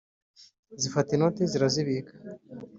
[0.81, 2.13] zifata inoti zirazibika